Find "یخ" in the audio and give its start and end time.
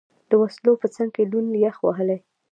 1.65-1.75